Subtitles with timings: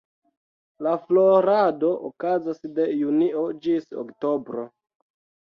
[0.85, 4.67] La florado okazas de junio ĝis oktobro.